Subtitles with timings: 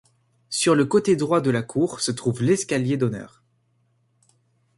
[0.49, 3.43] Sur le côté droit de la cour se trouve l'escalier d'honneur.